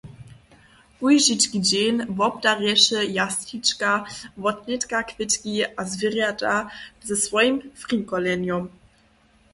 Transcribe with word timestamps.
Kóždźički 0.99 1.57
dźeń 1.69 1.95
wobdarješe 2.19 2.99
Jasnička 3.19 3.89
wotnětka 4.41 4.97
kwětki 5.09 5.55
a 5.79 5.81
zwěrjata 5.91 6.53
ze 7.07 7.15
swojim 7.25 7.55
frinkolenjom. 7.81 8.63